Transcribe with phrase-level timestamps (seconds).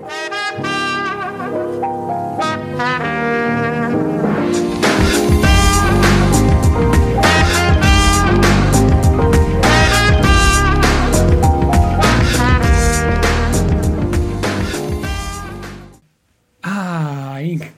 [0.00, 0.06] Ah,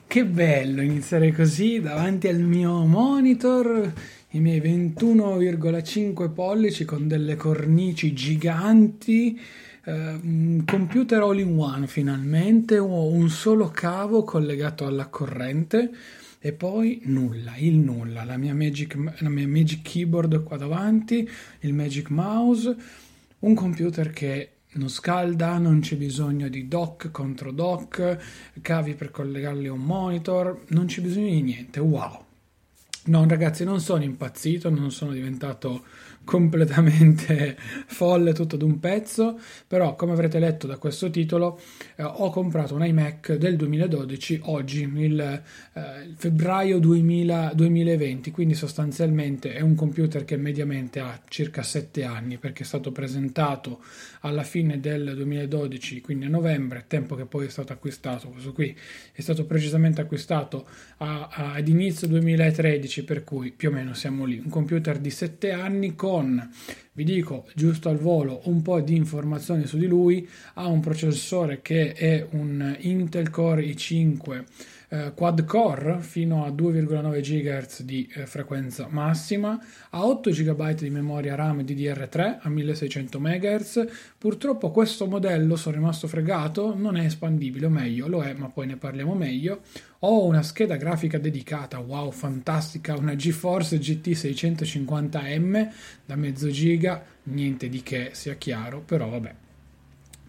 [0.05, 3.91] che bello iniziare così davanti al mio monitor,
[4.31, 9.39] i miei 21,5 pollici con delle cornici giganti
[9.83, 15.91] un computer all in one finalmente, ho un solo cavo collegato alla corrente
[16.39, 21.27] e poi nulla, il nulla, la mia Magic, la mia Magic Keyboard qua davanti,
[21.61, 22.75] il Magic Mouse,
[23.39, 28.17] un computer che non scalda, non c'è bisogno di dock contro dock,
[28.61, 32.25] cavi per collegarli a un monitor, non c'è bisogno di niente, wow!
[33.03, 35.83] No ragazzi, non sono impazzito, non sono diventato
[36.23, 37.57] completamente
[37.87, 41.59] folle tutto ad un pezzo, però come avrete letto da questo titolo
[41.95, 49.53] eh, ho comprato un iMac del 2012 oggi, il eh, febbraio 2000, 2020, quindi sostanzialmente
[49.53, 53.81] è un computer che mediamente ha circa 7 anni perché è stato presentato
[54.21, 58.75] alla fine del 2012, quindi a novembre, tempo che poi è stato acquistato, questo qui
[59.11, 64.25] è stato precisamente acquistato a, a, ad inizio 2013, per cui più o meno siamo
[64.25, 66.51] lì, un computer di 7 anni con,
[66.91, 71.61] vi dico giusto al volo, un po' di informazioni su di lui, ha un processore
[71.61, 74.43] che è un Intel Core i5
[74.93, 79.57] eh, quad core fino a 2,9 GHz di eh, frequenza massima,
[79.91, 83.87] ha 8 GB di memoria RAM DDR3 a 1600 MHz.
[84.17, 88.67] Purtroppo questo modello, sono rimasto fregato, non è espandibile, o meglio, lo è, ma poi
[88.67, 89.61] ne parliamo meglio.
[89.99, 95.69] Ho una scheda grafica dedicata, wow, fantastica, una GeForce GT 650M
[96.05, 99.35] da mezzo giga, niente di che sia chiaro, però vabbè,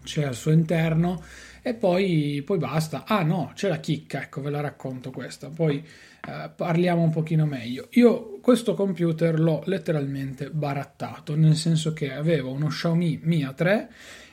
[0.03, 1.21] c'è al suo interno
[1.65, 3.05] e poi, poi basta.
[3.07, 7.45] Ah no, c'è la chicca, ecco ve la racconto questa, poi eh, parliamo un pochino
[7.45, 7.87] meglio.
[7.91, 13.87] Io questo computer l'ho letteralmente barattato, nel senso che avevo uno Xiaomi Mi A3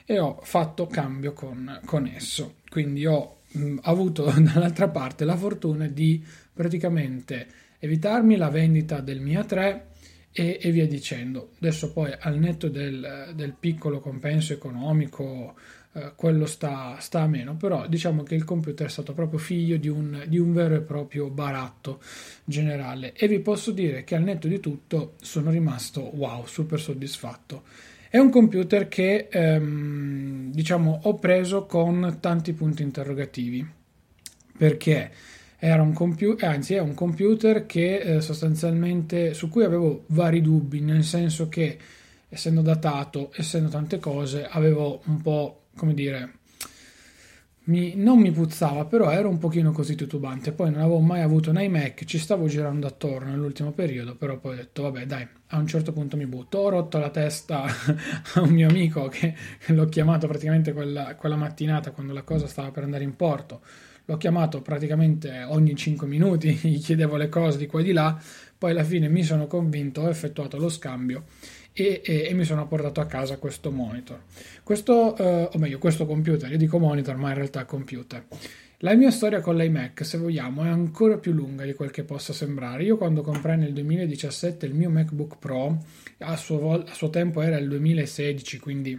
[0.05, 5.87] e ho fatto cambio con, con esso, quindi ho mh, avuto dall'altra parte la fortuna
[5.87, 7.47] di praticamente
[7.79, 9.81] evitarmi la vendita del Mi A3
[10.33, 11.51] e, e, via dicendo.
[11.61, 15.55] Adesso poi al netto del, del piccolo compenso economico
[15.93, 19.77] eh, quello sta, sta, a meno, però diciamo che il computer è stato proprio figlio
[19.77, 22.01] di un, di un, vero e proprio baratto
[22.45, 27.65] generale e vi posso dire che al netto di tutto sono rimasto wow, super soddisfatto.
[28.09, 33.67] È un computer che ehm, diciamo ho preso con tanti punti interrogativi
[34.57, 35.11] perché
[35.59, 40.81] era un computer, anzi è un computer che eh, sostanzialmente su cui avevo vari dubbi,
[40.81, 41.77] nel senso che
[42.29, 46.41] essendo datato, essendo tante cose, avevo un po' come dire,
[47.65, 50.53] mi, non mi puzzava, però ero un pochino così titubante.
[50.53, 54.53] Poi non avevo mai avuto un iMac, ci stavo girando attorno nell'ultimo periodo, però poi
[54.53, 56.59] ho detto, vabbè, dai, a un certo punto mi butto.
[56.59, 57.65] Ho rotto la testa
[58.35, 59.35] a un mio amico che
[59.69, 63.63] l'ho chiamato praticamente quella, quella mattinata quando la cosa stava per andare in porto.
[64.05, 68.21] L'ho chiamato praticamente ogni 5 minuti, gli chiedevo le cose di qua e di là,
[68.59, 71.25] poi alla fine mi sono convinto, ho effettuato lo scambio
[71.73, 74.23] e, e, e mi sono portato a casa questo monitor.
[74.63, 78.25] Questo, eh, o meglio, questo computer, io dico monitor, ma in realtà computer.
[78.83, 82.33] La mia storia con l'iMac, se vogliamo, è ancora più lunga di quel che possa
[82.33, 82.83] sembrare.
[82.85, 85.85] Io quando comprai nel 2017 il mio MacBook Pro,
[86.19, 88.99] a suo, vol- a suo tempo era il 2016, quindi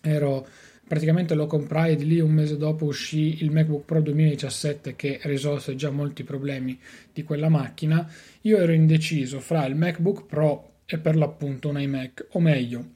[0.00, 0.46] ero
[0.86, 5.18] praticamente lo comprai e di lì un mese dopo uscì il MacBook Pro 2017 che
[5.24, 6.78] risolse già molti problemi
[7.12, 8.10] di quella macchina.
[8.42, 12.90] Io ero indeciso fra il MacBook Pro e per l'appunto un iMac, o meglio,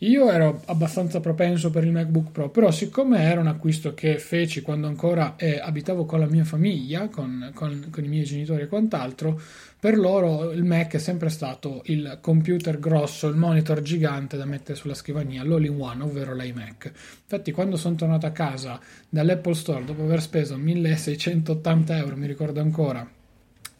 [0.00, 4.60] Io ero abbastanza propenso per il MacBook Pro, però siccome era un acquisto che feci
[4.60, 8.66] quando ancora eh, abitavo con la mia famiglia, con, con, con, i miei genitori e
[8.66, 9.40] quant'altro,
[9.80, 14.76] per loro il Mac è sempre stato il computer grosso, il monitor gigante da mettere
[14.76, 16.92] sulla scrivania, l'all-in-one, ovvero l'iMac.
[17.22, 18.78] Infatti quando sono tornato a casa
[19.08, 23.15] dall'Apple Store, dopo aver speso 1680 euro, mi ricordo ancora,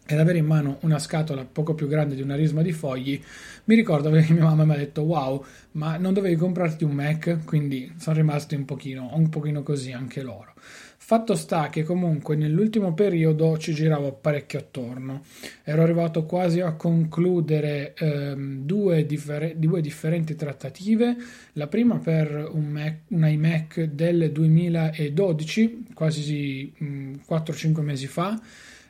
[0.07, 3.21] ed avere in mano una scatola poco più grande di una risma di fogli,
[3.65, 7.45] mi ricordo che mia mamma mi ha detto wow, ma non dovevi comprarti un Mac?
[7.45, 10.55] Quindi sono rimasti un pochino, un pochino così anche loro.
[10.99, 15.23] Fatto sta che comunque nell'ultimo periodo ci giravo parecchio attorno.
[15.63, 21.17] Ero arrivato quasi a concludere ehm, due, differ- due, differenti trattative.
[21.53, 28.41] La prima per un, Mac, un iMac del 2012, quasi mm, 4-5 mesi fa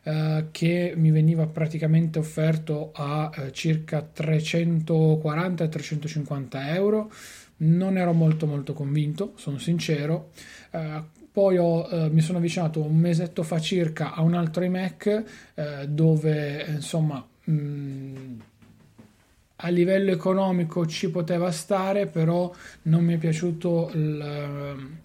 [0.08, 7.11] eh, che mi veniva praticamente offerto a eh, circa 340-350 euro.
[7.56, 10.31] Non ero molto molto convinto, sono sincero.
[10.70, 15.25] Uh, poi ho, uh, mi sono avvicinato un mesetto fa circa a un altro iMac
[15.55, 18.38] uh, dove insomma mh, mm,
[19.56, 25.00] a livello economico ci poteva stare, però non mi è piaciuto il,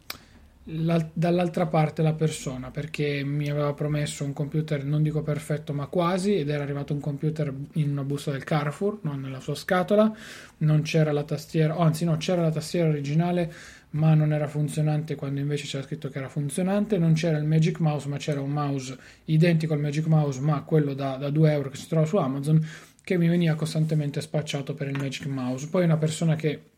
[0.64, 6.36] dall'altra parte la persona perché mi aveva promesso un computer non dico perfetto ma quasi
[6.36, 10.14] ed era arrivato un computer in una busta del Carrefour non nella sua scatola.
[10.58, 13.52] Non c'era la tastiera oh, anzi no c'era la tastiera originale
[13.92, 17.00] ma non era funzionante quando invece c'era scritto che era funzionante.
[17.00, 20.94] Non c'era il Magic Mouse ma c'era un mouse identico al Magic Mouse ma quello
[20.94, 22.64] da, da 2 euro che si trova su Amazon
[23.04, 25.68] che mi veniva costantemente spacciato per il Magic Mouse.
[25.70, 26.71] Poi una persona che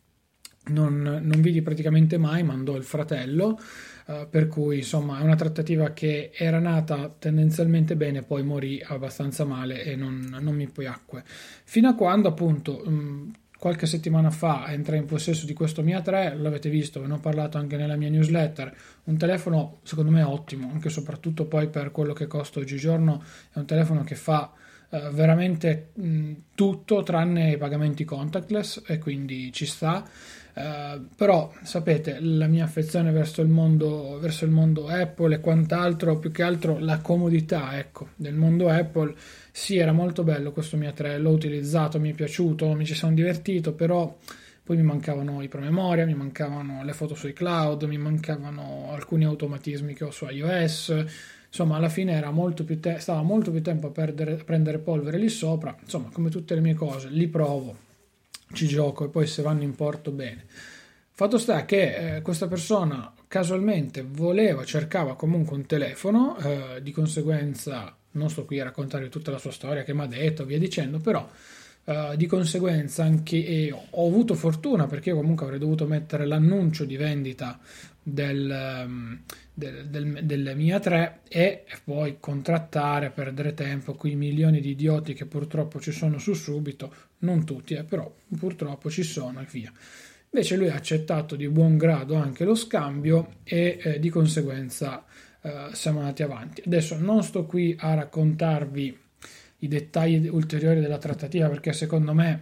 [0.66, 3.60] non, non vidi praticamente mai, mandò il fratello,
[4.06, 9.44] uh, per cui insomma è una trattativa che era nata tendenzialmente bene, poi morì abbastanza
[9.46, 11.24] male e non, non mi piacque.
[11.26, 13.32] Fino a quando appunto um,
[13.64, 17.20] qualche settimana fa entrai in possesso di questo Mia 3, l'avete visto, ve ne ho
[17.20, 18.76] parlato anche nella mia newsletter,
[19.06, 23.24] un telefono secondo me ottimo, anche e soprattutto poi per quello che costa oggigiorno,
[23.54, 24.52] è un telefono che fa
[24.90, 30.06] uh, veramente mh, tutto tranne i pagamenti contactless e quindi ci sta.
[30.56, 36.20] Uh, però sapete la mia affezione verso il, mondo, verso il mondo Apple e quant'altro,
[36.20, 39.16] più che altro la comodità ecco, del mondo Apple.
[39.52, 43.14] Sì, era molto bello questo mio 3, l'ho utilizzato, mi è piaciuto, mi ci sono
[43.14, 44.16] divertito, però
[44.64, 49.94] poi mi mancavano i promemoria, mi mancavano le foto sui cloud, mi mancavano alcuni automatismi
[49.94, 51.06] che ho su iOS.
[51.48, 54.80] Insomma, alla fine era molto più te- stava molto più tempo a, perdere, a prendere
[54.80, 55.76] polvere lì sopra.
[55.82, 57.76] Insomma, come tutte le mie cose, li provo,
[58.54, 60.46] ci gioco e poi se vanno in porto bene.
[61.16, 67.96] Fatto sta che eh, questa persona casualmente voleva, cercava comunque un telefono, eh, di conseguenza
[68.12, 71.00] non sto qui a raccontare tutta la sua storia che mi ha detto, via dicendo,
[71.00, 71.28] però
[71.86, 76.96] eh, di conseguenza anche ho avuto fortuna perché io comunque avrei dovuto mettere l'annuncio di
[76.96, 77.60] vendita
[78.02, 79.20] del, um,
[79.54, 85.26] del, del, del, Mia 3 e poi contrattare, perdere tempo, quei milioni di idioti che
[85.26, 86.94] purtroppo ci sono su subito,
[87.24, 89.72] non tutti, eh, però purtroppo ci sono e via.
[90.30, 95.06] Invece lui ha accettato di buon grado anche lo scambio e eh, di conseguenza
[95.42, 96.64] eh, siamo andati avanti.
[96.66, 99.00] Adesso non sto qui a raccontarvi
[99.60, 102.42] i dettagli ulteriori della trattativa perché secondo me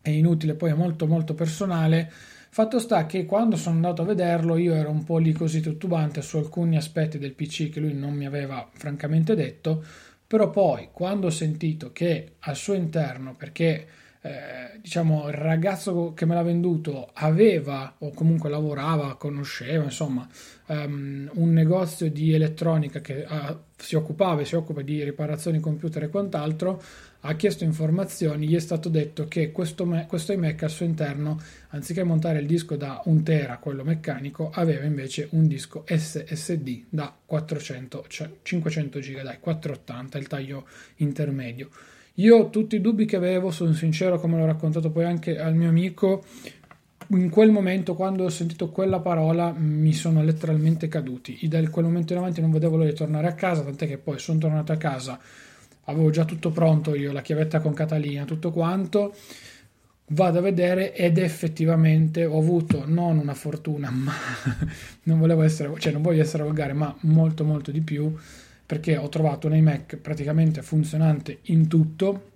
[0.00, 2.10] è inutile, poi è molto molto personale
[2.54, 6.22] Fatto sta che quando sono andato a vederlo io ero un po' lì così titubante
[6.22, 9.84] su alcuni aspetti del PC che lui non mi aveva francamente detto,
[10.26, 13.86] però poi quando ho sentito che al suo interno, perché
[14.26, 20.26] eh, diciamo il ragazzo che me l'ha venduto aveva o comunque lavorava, conosceva, insomma,
[20.68, 26.04] um, un negozio di elettronica che uh, si occupava e si occupa di riparazioni computer
[26.04, 26.82] e quant'altro,
[27.26, 31.40] ha chiesto informazioni, gli è stato detto che questo, questo iMac al suo interno,
[31.70, 37.14] anziché montare il disco da 1 tera, quello meccanico, aveva invece un disco SSD da
[37.24, 40.66] 400, cioè 500 GB, dai, 480, il taglio
[40.96, 41.70] intermedio.
[42.16, 45.70] Io tutti i dubbi che avevo, sono sincero, come l'ho raccontato poi anche al mio
[45.70, 46.24] amico,
[47.08, 51.38] in quel momento, quando ho sentito quella parola, mi sono letteralmente caduti.
[51.40, 53.96] E da quel momento in avanti non vedevo l'ora di tornare a casa, tant'è che
[53.96, 55.18] poi sono tornato a casa
[55.84, 59.14] avevo già tutto pronto io, la chiavetta con Catalina, tutto quanto.
[60.08, 64.12] Vado a vedere ed effettivamente ho avuto non una fortuna, ma
[65.04, 68.14] non volevo essere, cioè non voglio essere volgare, ma molto molto di più
[68.66, 72.30] perché ho trovato un iMac praticamente funzionante in tutto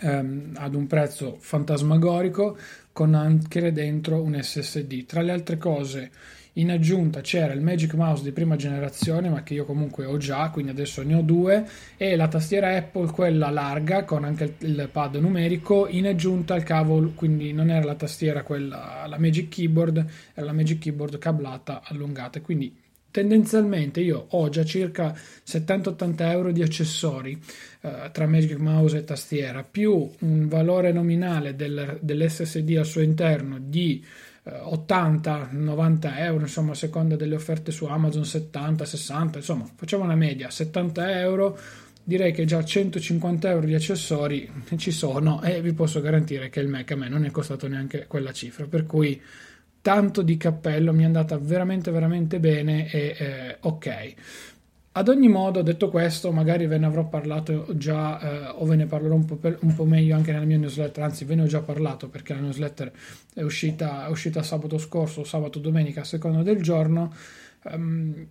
[0.00, 2.56] ehm, ad un prezzo fantasmagorico
[2.92, 5.06] con anche dentro un SSD.
[5.06, 6.10] Tra le altre cose,
[6.58, 10.50] In aggiunta c'era il Magic Mouse di prima generazione, ma che io comunque ho già,
[10.50, 11.64] quindi adesso ne ho due,
[11.96, 17.12] e la tastiera Apple, quella larga, con anche il pad numerico, in aggiunta al cavo,
[17.14, 22.40] quindi non era la tastiera quella, la Magic Keyboard, era la Magic Keyboard cablata allungata,
[22.40, 22.74] quindi
[23.08, 27.40] tendenzialmente io ho già circa 70-80 euro di accessori
[27.82, 33.58] eh, tra Magic Mouse e tastiera più un valore nominale del, dell'SSD al suo interno
[33.60, 34.04] di
[34.48, 40.50] 80-90 eh, euro insomma a seconda delle offerte su Amazon 70-60 insomma facciamo una media
[40.50, 41.58] 70 euro
[42.02, 46.68] direi che già 150 euro di accessori ci sono e vi posso garantire che il
[46.68, 49.20] Mac a me non è costato neanche quella cifra per cui
[49.80, 54.14] tanto di cappello, mi è andata veramente veramente bene e eh, ok.
[54.92, 58.86] Ad ogni modo, detto questo, magari ve ne avrò parlato già eh, o ve ne
[58.86, 61.46] parlerò un po, per, un po', meglio anche nella mia newsletter, anzi ve ne ho
[61.46, 62.90] già parlato perché la newsletter
[63.34, 67.14] è uscita, è uscita sabato scorso, sabato, domenica, a seconda del giorno.
[67.64, 68.26] Um,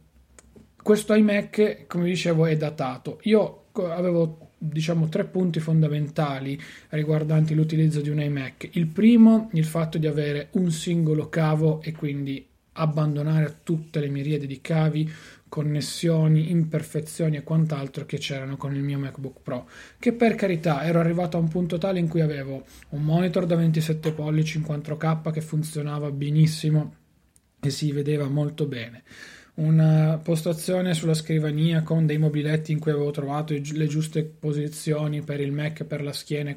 [0.82, 3.20] questo iMac, come dicevo, è datato.
[3.24, 6.60] Io avevo diciamo tre punti fondamentali
[6.90, 8.70] riguardanti l'utilizzo di un iMac.
[8.74, 12.46] Il primo, il fatto di avere un singolo cavo e quindi
[12.78, 15.12] abbandonare tutte le miriadi di cavi,
[15.50, 21.00] connessioni, imperfezioni e quant'altro che c'erano con il mio MacBook Pro, che per carità ero
[21.00, 25.32] arrivato a un punto tale in cui avevo un monitor da 27 pollici in 4K
[25.32, 26.96] che funzionava benissimo
[27.60, 29.04] e si vedeva molto bene.
[29.56, 35.39] Una postazione sulla scrivania con dei mobiletti in cui avevo trovato le giuste posizioni per
[35.39, 36.56] il Mac, per la schiena,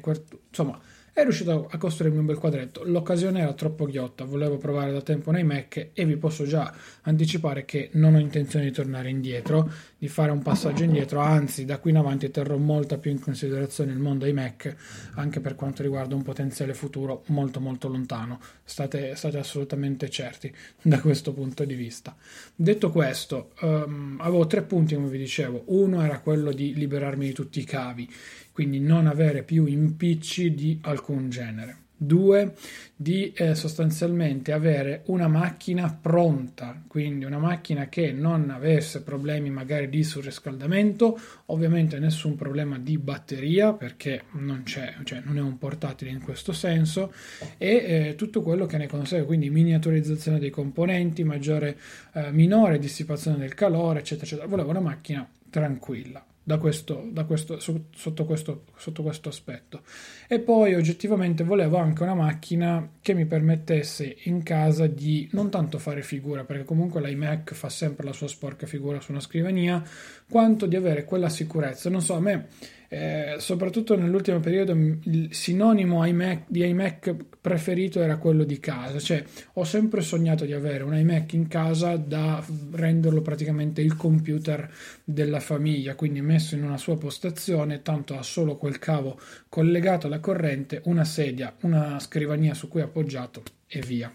[0.49, 0.79] insomma
[1.13, 2.83] è riuscito a costruirmi un bel quadretto.
[2.85, 7.65] L'occasione era troppo ghiotta, volevo provare da tempo nei Mac e vi posso già anticipare
[7.65, 11.91] che non ho intenzione di tornare indietro, di fare un passaggio indietro, anzi da qui
[11.91, 14.73] in avanti terrò molta più in considerazione il mondo ai Mac,
[15.15, 18.39] anche per quanto riguarda un potenziale futuro molto molto lontano.
[18.63, 22.15] State, state assolutamente certi da questo punto di vista.
[22.55, 25.63] Detto questo, um, avevo tre punti come vi dicevo.
[25.65, 28.09] Uno era quello di liberarmi di tutti i cavi
[28.51, 31.77] quindi non avere più impicci di alcun genere.
[32.03, 32.55] Due,
[32.95, 39.87] di eh, sostanzialmente avere una macchina pronta, quindi una macchina che non avesse problemi magari
[39.87, 46.09] di surriscaldamento, ovviamente nessun problema di batteria perché non c'è, cioè non è un portatile
[46.09, 47.13] in questo senso
[47.59, 51.77] e eh, tutto quello che ne consegue, quindi miniaturizzazione dei componenti, maggiore,
[52.13, 54.47] eh, minore dissipazione del calore, eccetera, eccetera.
[54.47, 59.81] Volevo una macchina tranquilla da questo, da questo, sotto, questo, sotto questo aspetto.
[60.27, 65.77] E poi oggettivamente volevo anche una macchina che mi permettesse in casa di non tanto
[65.77, 69.83] fare figura, perché comunque l'iMac fa sempre la sua sporca figura su una scrivania,
[70.29, 71.89] quanto di avere quella sicurezza.
[71.89, 72.47] Non so, a me
[72.93, 79.23] eh, soprattutto nell'ultimo periodo il sinonimo iMac, di iMac preferito era quello di casa, cioè
[79.53, 84.69] ho sempre sognato di avere un iMac in casa da renderlo praticamente il computer
[85.05, 89.17] della famiglia, quindi messo in una sua postazione, tanto ha solo quel cavo
[89.47, 94.13] collegato alla corrente, una sedia, una scrivania su cui appoggiato e via.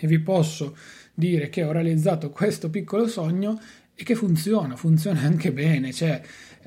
[0.00, 0.76] E vi posso
[1.14, 3.58] dire che ho realizzato questo piccolo sogno
[4.00, 6.22] e che funziona, funziona anche bene, cioè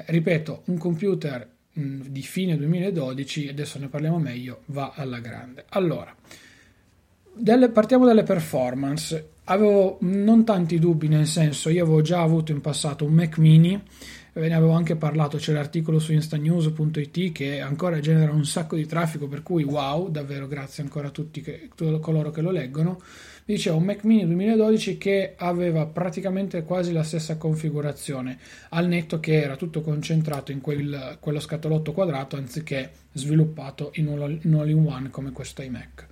[0.07, 5.63] ripeto, un computer mh, di fine 2012, adesso ne parliamo meglio, va alla grande.
[5.69, 6.13] Allora,
[7.33, 9.29] delle, partiamo dalle performance.
[9.45, 13.81] Avevo non tanti dubbi, nel senso, io avevo già avuto in passato un Mac mini,
[14.33, 18.85] ve ne avevo anche parlato, c'è l'articolo su instanews.it che ancora genera un sacco di
[18.85, 21.69] traffico, per cui wow, davvero grazie ancora a tutti che,
[21.99, 22.99] coloro che lo leggono
[23.43, 28.37] diceva un Mac mini 2012 che aveva praticamente quasi la stessa configurazione,
[28.69, 34.53] al netto che era tutto concentrato in quel, quello scatolotto quadrato anziché sviluppato in un
[34.53, 36.07] all-in-one come questo iMac.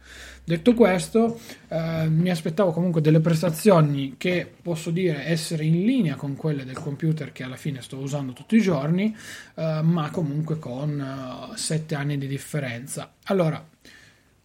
[0.50, 6.36] Detto questo, eh, mi aspettavo comunque delle prestazioni che posso dire essere in linea con
[6.36, 9.16] quelle del computer che alla fine sto usando tutti i giorni,
[9.54, 13.14] eh, ma comunque con eh, 7 anni di differenza.
[13.26, 13.64] Allora,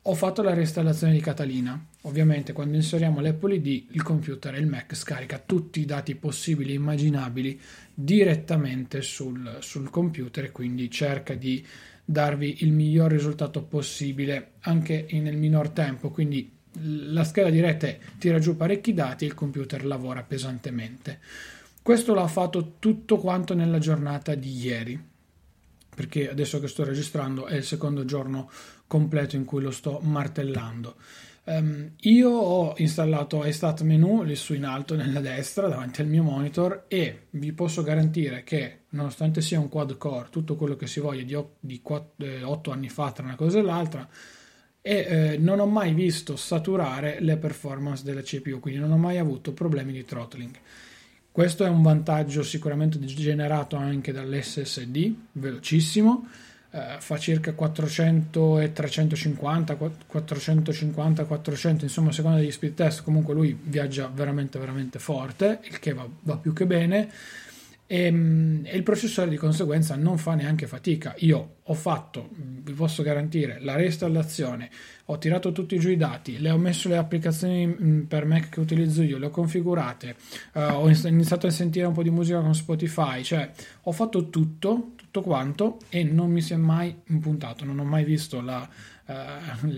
[0.02, 1.82] ho fatto la reinstallazione di Catalina.
[2.02, 6.72] Ovviamente quando inseriamo l'Apple ID il computer e il Mac scarica tutti i dati possibili
[6.72, 7.58] e immaginabili
[7.94, 11.64] direttamente sul, sul computer e quindi cerca di
[12.04, 16.10] darvi il miglior risultato possibile anche nel minor tempo.
[16.10, 21.20] Quindi la scheda di rete tira giù parecchi dati e il computer lavora pesantemente.
[21.82, 25.12] Questo l'ha fatto tutto quanto nella giornata di ieri
[25.94, 28.50] perché adesso che sto registrando è il secondo giorno
[28.86, 30.96] completo in cui lo sto martellando.
[31.46, 36.22] Um, io ho installato iStat menu lì su in alto nella destra davanti al mio
[36.22, 41.00] monitor e vi posso garantire che nonostante sia un quad core tutto quello che si
[41.00, 44.08] voglia di, di 4, eh, 8 anni fa tra una cosa e l'altra
[44.80, 49.16] e eh, non ho mai visto saturare le performance della CPU, quindi non ho mai
[49.16, 50.54] avuto problemi di throttling.
[51.30, 56.28] Questo è un vantaggio sicuramente generato anche dall'SSD, velocissimo,
[56.74, 59.76] eh, fa circa 400 e 350,
[60.06, 65.78] 450, 400, insomma a seconda degli speed test, comunque lui viaggia veramente veramente forte, il
[65.78, 67.10] che va, va più che bene
[67.86, 71.14] e, ehm, e, il processore di conseguenza non fa neanche fatica.
[71.18, 74.70] Io ho fatto, vi posso garantire, la reinstallazione,
[75.06, 79.02] ho tirato tutti giù i dati, le ho messo le applicazioni per Mac che utilizzo
[79.02, 80.16] io, le ho configurate,
[80.54, 83.50] uh, ho iniziato a sentire un po' di musica con Spotify, cioè
[83.82, 88.02] ho fatto tutto, tutto quanto e non mi si è mai impuntato, non ho mai
[88.02, 88.68] visto la,
[89.06, 89.12] uh,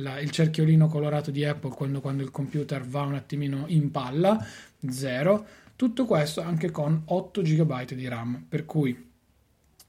[0.01, 4.43] la, il cerchiolino colorato di Apple quando, quando il computer va un attimino in palla,
[4.89, 5.47] zero.
[5.77, 9.11] Tutto questo anche con 8 GB di RAM, per cui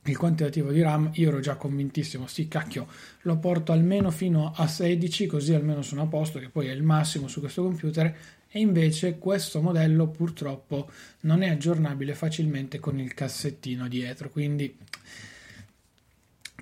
[0.04, 2.86] il quantitativo di RAM io ero già convintissimo, sì cacchio,
[3.22, 6.84] lo porto almeno fino a 16 così almeno sono a posto, che poi è il
[6.84, 8.14] massimo su questo computer
[8.50, 10.90] e invece questo modello purtroppo
[11.22, 14.76] non è aggiornabile facilmente con il cassettino dietro, quindi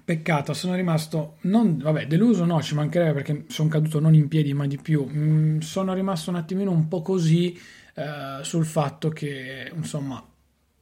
[0.06, 4.54] peccato, sono rimasto non, vabbè, deluso no, ci mancherebbe perché sono caduto non in piedi
[4.54, 7.60] ma di più, mm, sono rimasto un attimino un po' così
[7.96, 10.24] eh, sul fatto che insomma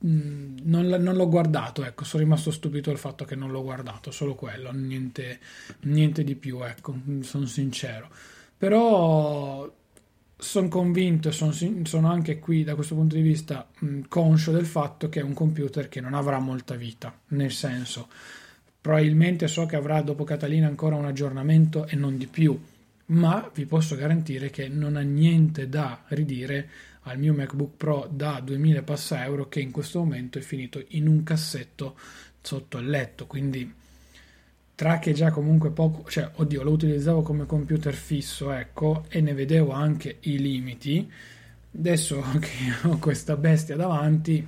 [0.05, 4.11] mm, non, non, l'ho guardato, ecco, sono rimasto stupito del fatto che non l'ho guardato,
[4.11, 5.39] solo quello, niente,
[5.81, 8.09] niente di più, ecco, sono sincero.
[8.57, 9.71] Però
[10.35, 11.53] sono convinto e sono,
[11.83, 15.23] sono, anche qui da questo punto di vista mh, mm, conscio del fatto che è
[15.23, 18.09] un computer che non avrà molta vita, nel senso,
[18.83, 22.61] probabilmente so che avrà dopo Catalina ancora un aggiornamento e non di più,
[23.05, 26.67] ma vi posso garantire che non ha niente da ridire
[27.03, 31.07] al mio MacBook Pro da 2000 passa euro che in questo momento è finito in
[31.07, 31.95] un cassetto
[32.41, 33.73] sotto il letto, quindi
[34.75, 39.33] tra che già comunque poco, cioè oddio lo utilizzavo come computer fisso ecco e ne
[39.33, 41.09] vedevo anche i limiti.
[41.73, 44.45] Adesso che ho questa bestia davanti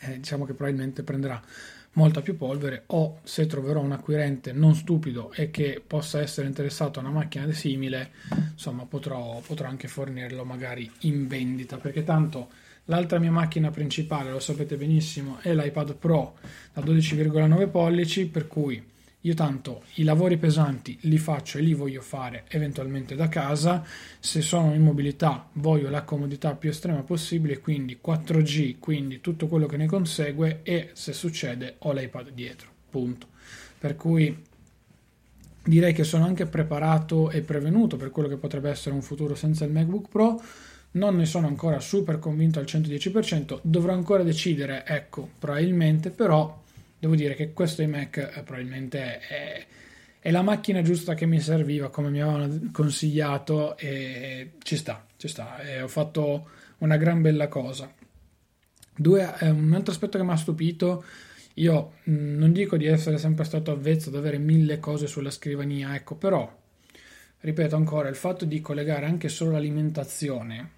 [0.00, 1.42] eh, diciamo che probabilmente prenderà
[1.98, 7.00] molta più polvere o se troverò un acquirente non stupido e che possa essere interessato
[7.00, 8.12] a una macchina simile,
[8.52, 12.50] insomma potrò, potrò anche fornirlo magari in vendita perché tanto
[12.84, 16.36] l'altra mia macchina principale, lo sapete benissimo, è l'iPad Pro
[16.72, 18.80] da 12,9 pollici per cui
[19.22, 23.84] io tanto i lavori pesanti li faccio e li voglio fare eventualmente da casa,
[24.20, 29.66] se sono in mobilità voglio la comodità più estrema possibile, quindi 4G, quindi tutto quello
[29.66, 33.26] che ne consegue e se succede ho l'iPad dietro, punto.
[33.78, 34.44] Per cui
[35.64, 39.64] direi che sono anche preparato e prevenuto per quello che potrebbe essere un futuro senza
[39.64, 40.40] il MacBook Pro.
[40.90, 46.62] Non ne sono ancora super convinto al 110%, dovrò ancora decidere, ecco, probabilmente, però
[46.98, 49.66] devo dire che questo iMac eh, probabilmente è,
[50.20, 55.28] è, la macchina giusta che mi serviva, come mi avevano consigliato, e ci sta, ci
[55.28, 55.58] sta.
[55.60, 57.92] E ho fatto una gran bella cosa.
[58.96, 61.04] Due, eh, un altro aspetto che mi ha stupito,
[61.54, 65.94] io mm, non dico di essere sempre stato avvezzo ad avere mille cose sulla scrivania,
[65.94, 66.52] ecco, però,
[67.40, 70.76] ripeto ancora, il fatto di collegare anche solo l'alimentazione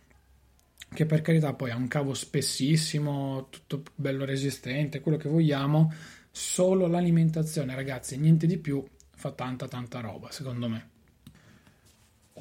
[0.93, 5.93] che per carità poi ha un cavo spessissimo, tutto bello resistente, quello che vogliamo,
[6.31, 10.89] solo l'alimentazione, ragazzi, niente di più, fa tanta tanta roba, secondo me.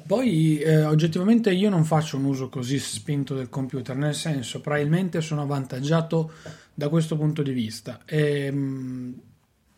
[0.06, 5.20] Poi eh, oggettivamente io non faccio un uso così spinto del computer, nel senso probabilmente
[5.20, 6.32] sono avvantaggiato
[6.74, 8.00] da questo punto di vista.
[8.04, 9.20] E, ehm, mh,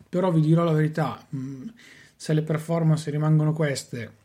[0.09, 1.65] però vi dirò la verità, mh,
[2.15, 4.21] se le performance rimangono queste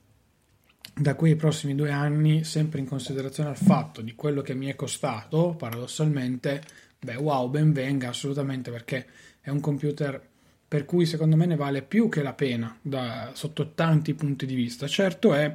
[0.99, 4.67] da qui ai prossimi due anni, sempre in considerazione al fatto di quello che mi
[4.67, 6.63] è costato, paradossalmente,
[6.99, 9.07] beh, wow, ben venga assolutamente perché
[9.41, 10.21] è un computer
[10.69, 14.55] per cui secondo me ne vale più che la pena da, sotto tanti punti di
[14.55, 14.87] vista.
[14.87, 15.55] Certo è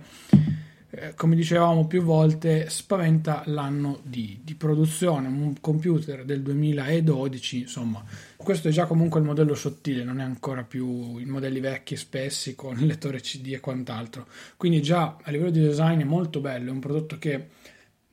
[0.95, 8.03] eh, come dicevamo più volte, spaventa l'anno di, di, produzione, un computer del 2012, insomma,
[8.43, 11.97] questo è già comunque il modello sottile, non è ancora più i modelli vecchi e
[11.97, 14.27] spessi con il lettore CD e quant'altro.
[14.57, 17.47] Quindi già a livello di design è molto bello, è un prodotto che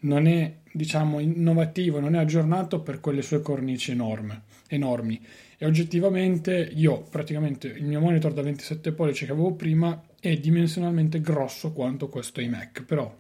[0.01, 5.21] non è, diciamo, innovativo, non è aggiornato per quelle sue cornici enorme, enormi.
[5.59, 11.21] E oggettivamente io praticamente il mio monitor da 27 pollici che avevo prima è dimensionalmente
[11.21, 13.15] grosso quanto questo iMac, però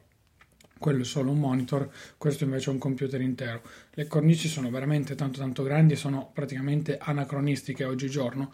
[0.80, 3.60] quello è solo un monitor, questo invece è un computer intero.
[3.90, 8.50] Le cornici sono veramente tanto tanto grandi e sono praticamente anacronistiche oggigiorno,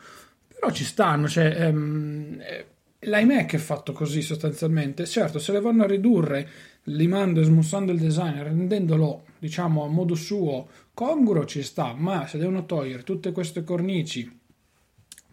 [0.49, 2.67] però ci stanno, cioè ehm, eh,
[2.99, 6.49] l'iMac è fatto così sostanzialmente, certo se le vanno a ridurre
[6.85, 12.39] limando e smussando il design, rendendolo diciamo a modo suo congruo ci sta, ma se
[12.39, 14.41] devono togliere tutte queste cornici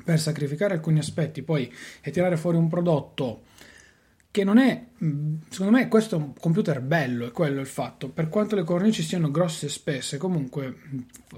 [0.03, 3.43] per sacrificare alcuni aspetti poi e tirare fuori un prodotto
[4.34, 4.86] che non è,
[5.48, 9.04] secondo me questo è un computer bello, è quello il fatto, per quanto le cornici
[9.04, 10.76] siano grosse e spesse, comunque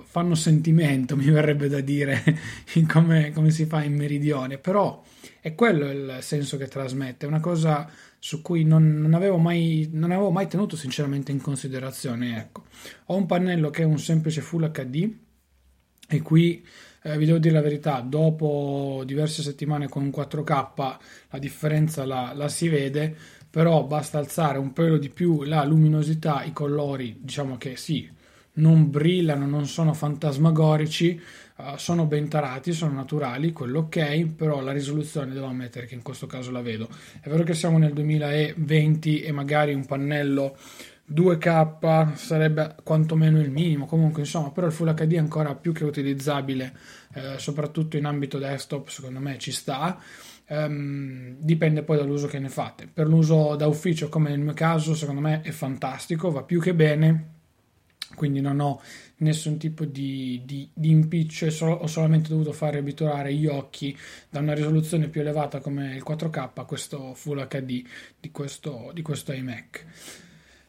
[0.06, 2.24] fanno sentimento, mi verrebbe da dire,
[2.88, 5.04] come, come si fa in meridione, però
[5.42, 7.86] è quello il senso che trasmette, è una cosa
[8.18, 12.38] su cui non, non, avevo mai, non avevo mai tenuto sinceramente in considerazione.
[12.38, 12.64] Ecco.
[13.08, 15.14] Ho un pannello che è un semplice Full HD
[16.08, 16.66] e qui
[17.06, 20.98] eh, vi devo dire la verità, dopo diverse settimane con un 4K
[21.30, 23.16] la differenza la, la si vede,
[23.48, 28.10] però basta alzare un pelo di più la luminosità, i colori, diciamo che sì,
[28.54, 31.22] non brillano, non sono fantasmagorici,
[31.58, 36.02] uh, sono ben tarati, sono naturali, quello ok, però la risoluzione devo ammettere che in
[36.02, 36.90] questo caso la vedo.
[37.22, 40.58] È vero che siamo nel 2020 e magari un pannello
[41.12, 45.84] 2K sarebbe quantomeno il minimo, comunque insomma, però il Full HD è ancora più che
[45.84, 46.76] utilizzabile,
[47.14, 50.00] eh, soprattutto in ambito desktop, secondo me ci sta.
[50.48, 52.88] Um, dipende poi dall'uso che ne fate.
[52.92, 56.74] Per l'uso da ufficio, come nel mio caso, secondo me è fantastico, va più che
[56.74, 57.34] bene,
[58.16, 58.82] quindi non ho
[59.18, 63.96] nessun tipo di, di, di impiccio so, ho solamente dovuto fare abituare gli occhi
[64.30, 67.84] da una risoluzione più elevata come il 4K a questo Full HD
[68.20, 69.86] di questo, di questo iMac.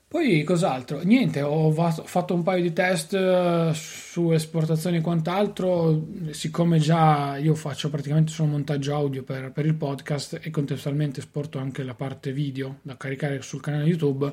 [0.09, 1.03] Poi cos'altro?
[1.03, 7.57] Niente, ho fatto un paio di test eh, su esportazioni e quant'altro, siccome già io
[7.57, 12.33] faccio praticamente solo montaggio audio per, per, il podcast e contestualmente esporto anche la parte
[12.33, 14.33] video da caricare sul canale YouTube,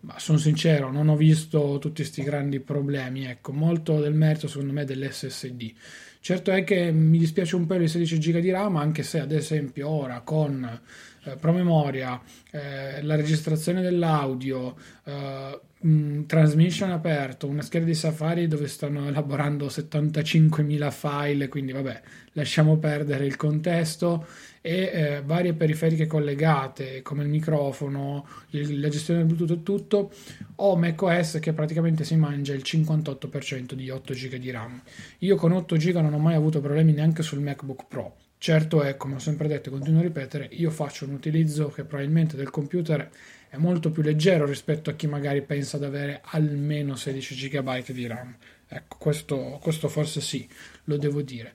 [0.00, 4.72] ma sono sincero, non ho visto tutti questi grandi problemi, ecco, molto del merito secondo
[4.72, 5.72] me dell'SSD.
[6.18, 9.30] Certo è che mi dispiace un po' i 16 GB di RAM, anche se ad
[9.30, 10.80] esempio ora con
[11.24, 18.68] eh, promemoria, eh, la registrazione dell'audio, eh, mh, transmission aperto, una scheda di Safari dove
[18.68, 22.00] stanno elaborando 75.000 file, quindi vabbè,
[22.32, 24.26] lasciamo perdere il contesto
[24.60, 30.10] e eh, varie periferiche collegate come il microfono, il, la gestione del Bluetooth e tutto,
[30.56, 34.82] ho macOS che praticamente si mangia il 58% di 8 GB di RAM.
[35.18, 38.98] Io con 8 GB non ho mai avuto problemi neanche sul MacBook Pro Certo è,
[38.98, 42.50] come ho sempre detto e continuo a ripetere, io faccio un utilizzo che probabilmente del
[42.50, 43.08] computer
[43.48, 48.06] è molto più leggero rispetto a chi magari pensa ad avere almeno 16 GB di
[48.06, 48.36] RAM.
[48.68, 50.46] Ecco, questo, questo forse sì,
[50.84, 51.54] lo devo dire.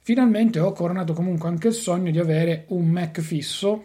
[0.00, 3.84] Finalmente ho coronato comunque anche il sogno di avere un Mac fisso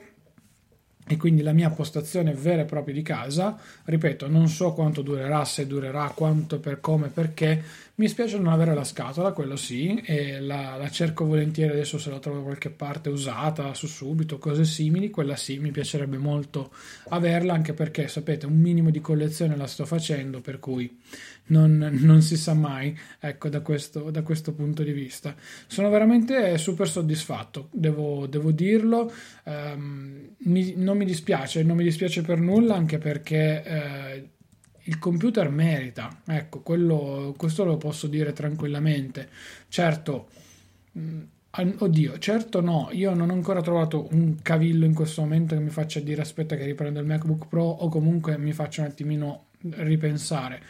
[1.12, 3.58] e quindi la mia postazione vera e propria di casa.
[3.84, 7.64] Ripeto, non so quanto durerà, se durerà, quanto, per come, perché.
[7.96, 12.10] Mi spiace non avere la scatola, quello sì, e la, la cerco volentieri adesso se
[12.10, 16.72] la trovo da qualche parte usata, su subito, cose simili, quella sì, mi piacerebbe molto
[17.10, 20.98] averla, anche perché, sapete, un minimo di collezione la sto facendo, per cui
[21.50, 25.36] non, non si sa mai, ecco, da questo, da questo, punto di vista.
[25.68, 29.12] Sono veramente super soddisfatto, devo, devo dirlo,
[29.44, 33.64] um, mi, non mi dispiace, non mi dispiace per nulla, anche perché...
[33.64, 34.30] Eh,
[34.84, 39.30] il computer merita, ecco, quello, questo lo posso dire tranquillamente.
[39.68, 40.30] Certo,
[40.98, 41.22] mm,
[41.78, 45.70] oddio, certo no, il non ho ancora trovato un cavillo in questo momento che mi
[45.70, 50.62] faccia dire aspetta che riprendo il MacBook Pro o comunque mi faccia un attimino ripensare.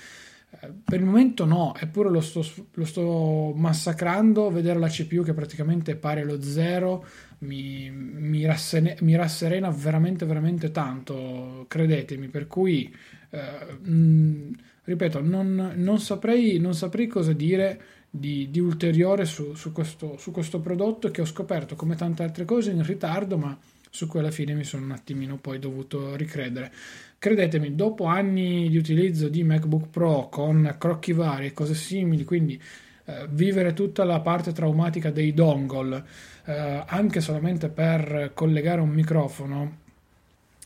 [0.60, 5.96] Per il momento no, eppure lo sto, lo sto massacrando, vedere la CPU che praticamente
[5.96, 7.06] pare lo zero
[7.40, 12.94] mi, mi, rassene, mi rasserena veramente veramente tanto, credetemi, per cui
[13.30, 14.52] eh, mh,
[14.84, 20.32] ripeto, non, non, saprei, non, saprei, cosa dire di, di ulteriore su, su, questo, su
[20.32, 23.58] questo prodotto che ho scoperto come tante altre cose in ritardo, ma
[23.90, 26.72] su cui alla fine mi sono un attimino poi dovuto ricredere.
[27.18, 32.62] Credetemi, dopo anni di utilizzo di MacBook Pro con crocchi vari e cose simili, quindi
[33.06, 36.04] eh, vivere tutta la parte traumatica dei dongle,
[36.46, 39.88] eh, anche solamente per collegare un microfono,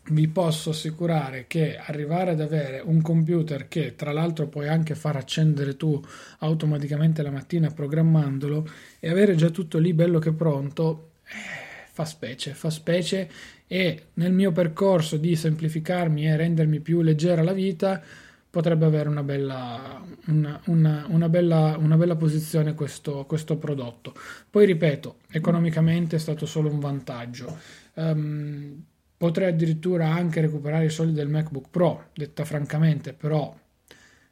[0.10, 5.16] vi posso assicurare che arrivare ad avere un computer che tra l'altro puoi anche far
[5.16, 6.02] accendere tu
[6.40, 8.68] automaticamente la mattina programmandolo
[9.00, 11.63] e avere già tutto lì bello che pronto eh,
[11.94, 13.30] fa specie, fa specie
[13.68, 18.02] e nel mio percorso di semplificarmi e rendermi più leggera la vita
[18.50, 24.14] potrebbe avere una bella, una, una, una bella, una bella posizione questo, questo, prodotto.
[24.50, 27.58] Poi ripeto, economicamente è stato solo un vantaggio.
[27.94, 28.84] Um,
[29.16, 33.56] potrei addirittura anche recuperare i soldi del MacBook Pro, detta francamente, però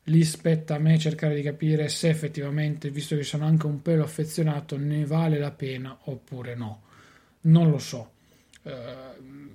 [0.05, 4.03] lì spetta a me cercare di capire se effettivamente, visto che sono anche un pelo
[4.03, 6.89] affezionato, ne vale la pena oppure no
[7.41, 8.11] non lo so.
[8.63, 9.49] Uh,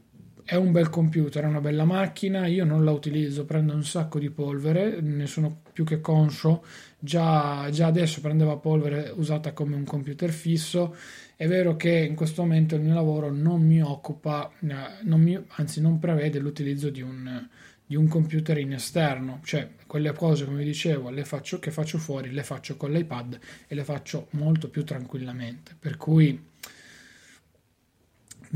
[0.47, 4.21] è un bel computer, è una bella macchina, io non la utilizzo, prendo un sacco
[4.21, 6.65] di polvere, ne sono più che conscio,
[7.01, 10.95] già, già adesso prendeva polvere usata come un computer fisso,
[11.35, 15.37] è vero che in questo momento il mio lavoro non mi occupa, eh, non mi,
[15.57, 17.49] anzi non prevede l'utilizzo di un,
[17.85, 22.31] di un computer in esterno, cioè quelle cose come dicevo le faccio, che faccio fuori
[22.31, 26.41] le faccio con l'iPad e le faccio molto più tranquillamente, per cui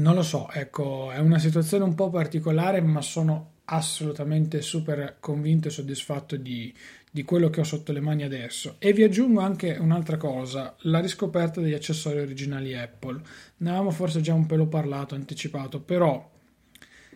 [0.01, 5.69] non lo so, ecco, è una situazione un po' particolare, ma sono assolutamente super convinto
[5.69, 6.75] e soddisfatto di,
[7.11, 8.77] di quello che ho sotto le mani adesso.
[8.79, 13.21] E vi aggiungo anche un'altra cosa, la riscoperta degli accessori originali Apple.
[13.59, 16.29] Ne avevamo forse già un pelo parlato, anticipato, però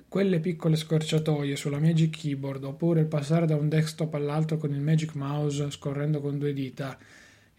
[0.06, 4.80] quelle piccole scorciatoie sulla Magic Keyboard oppure il passare da un desktop all'altro con il
[4.80, 6.96] Magic Mouse scorrendo con due dita,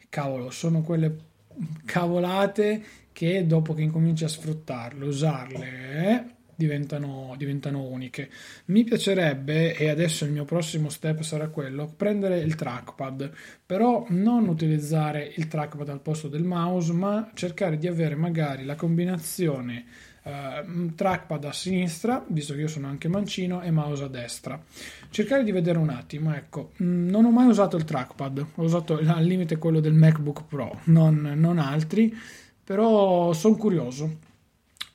[0.07, 1.33] cavolo, sono quelle
[1.85, 8.29] cavolate che dopo che incominci a sfruttarle, usarle, eh, diventano, diventano uniche.
[8.65, 13.31] Mi piacerebbe, e adesso il mio prossimo step sarà quello, prendere il trackpad,
[13.65, 18.75] però non utilizzare il trackpad al posto del mouse, ma cercare di avere magari la
[18.75, 19.85] combinazione
[20.25, 24.59] Uh, trackpad a sinistra, visto che io sono anche mancino, e mouse a destra.
[25.11, 28.99] Cercare di vedere un attimo, ecco, mm, non ho mai usato il trackpad, ho usato
[29.05, 32.11] al limite quello del MacBook Pro, non, non altri
[32.65, 34.17] però sono curioso.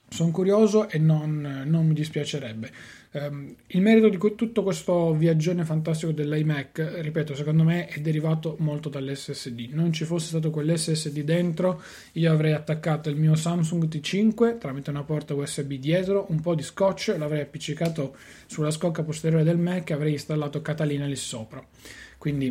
[0.09, 2.73] Sono curioso e non, non mi dispiacerebbe.
[3.13, 8.89] Um, il merito di tutto questo viaggione fantastico dell'iMac, ripeto, secondo me è derivato molto
[8.89, 9.71] dall'SSD.
[9.73, 15.03] Non ci fosse stato quell'SSD dentro, io avrei attaccato il mio Samsung T5 tramite una
[15.03, 19.95] porta USB dietro, un po' di scotch, l'avrei appiccicato sulla scocca posteriore del Mac e
[19.95, 21.67] avrei installato Catalina lì sopra.
[22.17, 22.47] Quindi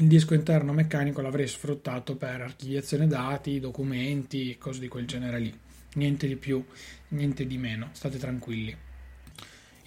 [0.00, 5.58] il disco interno meccanico l'avrei sfruttato per archiviazione dati, documenti, cose di quel genere lì.
[5.94, 6.64] Niente di più,
[7.08, 8.86] niente di meno, state tranquilli.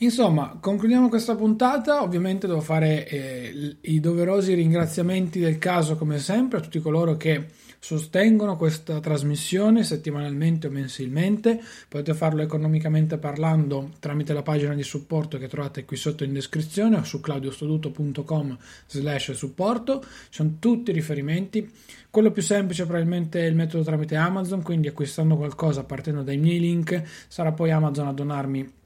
[0.04, 2.02] Insomma, concludiamo questa puntata.
[2.02, 7.46] Ovviamente devo fare eh, i doverosi ringraziamenti del caso, come sempre, a tutti coloro che
[7.78, 11.62] sostengono questa trasmissione settimanalmente o mensilmente.
[11.88, 16.98] Potete farlo economicamente parlando tramite la pagina di supporto che trovate qui sotto in descrizione
[16.98, 20.02] o su claudiostoduto.com slash supporto.
[20.02, 21.72] Ci sono tutti i riferimenti.
[22.10, 26.60] Quello più semplice probabilmente è il metodo tramite Amazon, quindi acquistando qualcosa partendo dai miei
[26.60, 28.80] link sarà poi Amazon a donarmi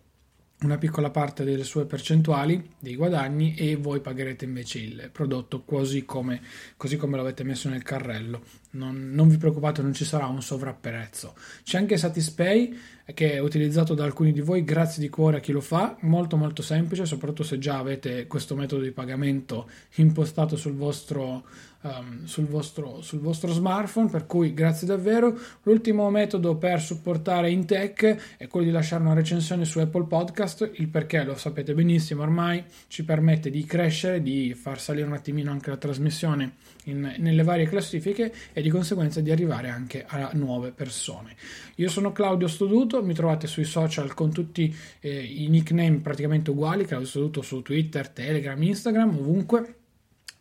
[0.62, 6.06] una piccola parte delle sue percentuali dei guadagni e voi pagherete invece il prodotto così
[6.06, 6.42] come,
[6.78, 8.42] così come l'avete messo nel carrello.
[8.76, 11.34] Non, non, vi preoccupate, non ci sarà un sovrapprezzo.
[11.64, 12.78] C'è anche Satispay
[13.14, 16.38] che è utilizzato da alcuni di voi, grazie di cuore a chi lo fa, molto
[16.38, 21.44] molto semplice, soprattutto se già avete questo metodo di pagamento impostato sul vostro
[21.86, 25.38] um, sul, vostro, sul, vostro, smartphone, per cui grazie davvero.
[25.64, 30.88] L'ultimo metodo per supportare Intech è quello di lasciare una recensione su Apple Podcast, il
[30.88, 35.70] perché lo sapete benissimo ormai, ci permette di crescere, di far salire un attimino anche
[35.70, 36.54] la trasmissione
[36.86, 41.36] in, nelle varie classifiche e di conseguenza di arrivare anche a nuove persone.
[41.76, 46.86] Io sono Claudio Stoduto, mi trovate sui social con tutti eh, i nickname praticamente uguali,
[46.86, 49.76] Claudio Stoduto su Twitter, Telegram, Instagram, ovunque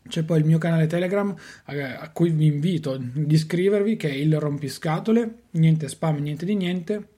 [0.07, 4.38] c'è poi il mio canale Telegram a cui vi invito ad iscrivervi che è il
[4.38, 7.09] rompiscatole, niente spam, niente di niente.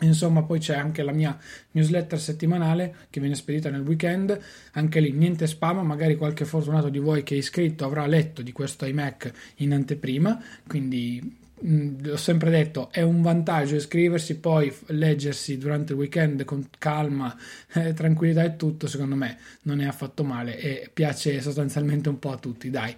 [0.00, 1.36] Insomma, poi c'è anche la mia
[1.72, 4.38] newsletter settimanale che viene spedita nel weekend,
[4.72, 8.52] anche lì niente spam, magari qualche fortunato di voi che è iscritto avrà letto di
[8.52, 15.92] questo iMac in anteprima, quindi l'ho sempre detto, è un vantaggio iscriversi, poi leggersi durante
[15.92, 17.36] il weekend con calma,
[17.74, 22.32] eh, tranquillità e tutto, secondo me non è affatto male e piace sostanzialmente un po'
[22.32, 22.96] a tutti, dai.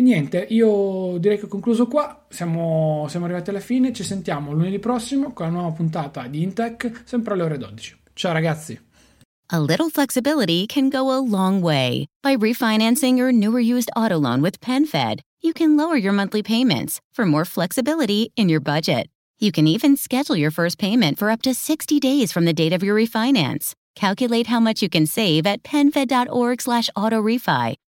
[0.00, 4.50] E niente, io direi che ho concluso qua, siamo, siamo arrivati alla fine, ci sentiamo
[4.50, 7.98] lunedì prossimo con la nuova puntata di Intech, sempre alle ore 12.
[8.14, 8.80] Ciao ragazzi!
[9.48, 12.06] A little flexibility can go a long way.
[12.22, 16.98] By refinancing your newer used auto loan with PenFed, you can lower your monthly payments
[17.12, 19.08] for more flexibility in your budget.
[19.38, 22.72] You can even schedule your first payment for up to 60 days from the date
[22.72, 23.74] of your refinance.
[23.96, 27.76] Calculate how much you can save at penfed.org slash autorefi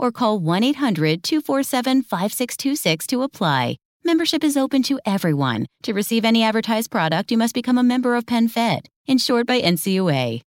[0.00, 3.76] or call 1-800-247-5626 to apply.
[4.02, 5.66] Membership is open to everyone.
[5.82, 10.40] To receive any advertised product, you must become a member of PenFed, insured by NCUA.